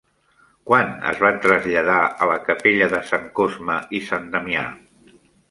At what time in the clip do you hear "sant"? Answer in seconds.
3.11-3.29, 4.09-4.27